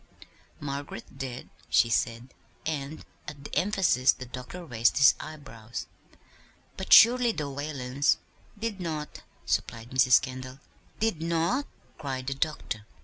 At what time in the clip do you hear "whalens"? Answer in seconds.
7.51-8.17